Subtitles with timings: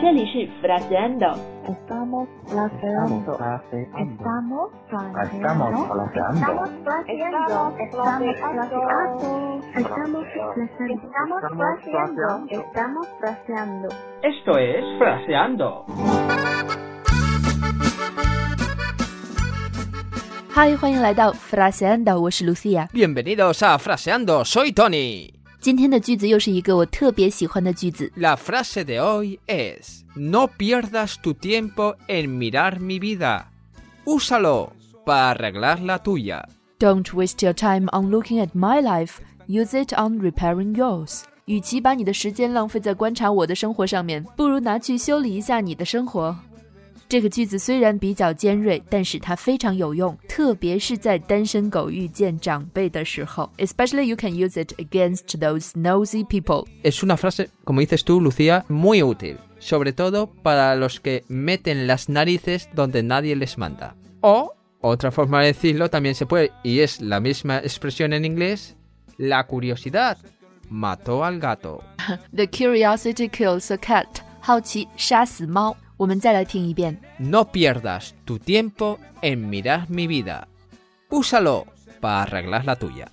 [0.00, 1.36] 这里是 fraseando。
[1.64, 3.32] Estamos fraseando.
[3.32, 5.64] Estamos Estamos fraseando.
[6.84, 7.46] fraseando.
[7.78, 9.14] Estamos Estamos fraseando.
[9.74, 10.20] fraseando.
[10.62, 12.44] Estamos fraseando.
[12.50, 13.88] Estamos fraseando.
[14.22, 15.86] Esto es Fraseando.
[20.54, 22.88] 嗨，欢迎来到 Fraseando，我是 Lucia。
[22.92, 25.35] Bienvenidos a Fraseando, soy Tony.
[25.60, 28.10] 今天的句子又是一个我特别喜欢的句子。
[28.16, 33.46] La frase de hoy es, no pierdas tu tiempo en mirar mi vida.
[34.04, 34.72] Úsalo
[35.06, 36.44] para arreglar la tuya.
[36.80, 39.20] Don't waste your time on looking at my life.
[39.46, 41.22] Use it on repairing yours.
[41.46, 46.36] 与其把你的时间浪费在观察我的生活上面，不如拿去修理一下你的生活。
[47.08, 53.50] 这个句子虽然比较尖锐，但是它非常有用，特别是在单身狗遇见长辈的时候。
[53.58, 56.64] Especially you can use it against those nosy people.
[56.82, 61.86] Es una frase, como dices tú, Lucía, muy útil, sobre todo para los que meten
[61.86, 63.94] las narices donde nadie les manda.
[64.22, 68.74] O, otra forma de decirlo también se puede, y es la misma expresión en inglés,
[69.18, 70.16] la curiosidad
[70.70, 71.82] mató al gato.
[72.34, 74.22] The curiosity kills a cat.
[74.40, 75.76] 好奇杀死猫。
[75.96, 76.98] 我们再来听一遍。
[77.18, 80.46] No pierdas tu tiempo en mirar mi vida.
[81.10, 81.66] Úsalo
[82.00, 83.06] para arreglar la tuya.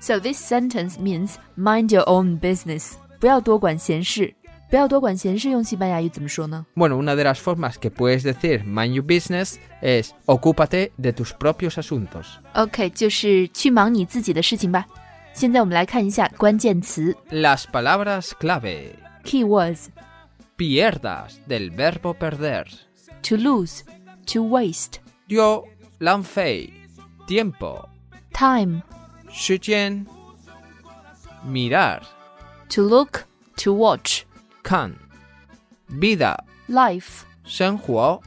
[0.00, 2.94] So this sentence means mind your own business.
[3.18, 4.34] 不要多管闲事。
[4.70, 6.64] 不要多管闲事，用西班牙语怎么说呢？
[6.76, 11.32] Bueno, una de las formas que puedes decir mind your business es ocúpate de tus
[11.36, 12.36] propios asuntos.
[12.54, 14.86] OK，就是去忙你自己的事情吧。
[15.32, 18.92] 现在我们来看一下关键词 Las palabras clave.
[19.24, 19.86] keywords:
[20.57, 22.67] Pierdas del verbo perder.
[23.21, 23.83] to lose,
[24.25, 25.65] to waste, Yo
[25.99, 26.71] lanfei.
[27.27, 27.89] Tiempo.
[28.37, 28.83] time,
[29.29, 30.07] Shijian.
[31.43, 32.03] Mirar.
[32.69, 33.25] to look,
[33.57, 34.25] to watch,
[34.63, 34.95] Kan.
[35.89, 36.37] Vida.
[36.67, 38.21] life, 生活.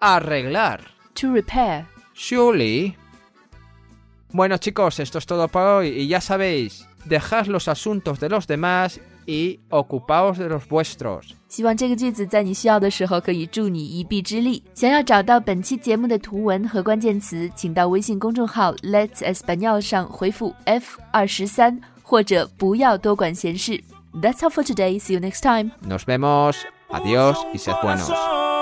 [0.00, 0.80] Arreglar.
[1.14, 1.86] to repair.
[2.14, 2.96] Surely.
[4.32, 8.46] Bueno chicos, esto es todo por hoy y ya sabéis, dejad los asuntos de los
[8.46, 11.31] demás y ocupaos de los vuestros.
[11.47, 14.63] 希望这个句子在你需要的时候可以助你一臂之力。
[14.73, 23.83] 想要找到本期节目的图文和关键词，请到微信公众号 Let's Espanol 上回复 F 二十三，或者不要多管闲事。
[24.13, 24.99] That's all for today.
[24.99, 25.71] See you next time.
[25.87, 26.55] Nos vemos.
[26.89, 28.09] Adiós y sed buenos.
[28.09, 28.54] Corazón.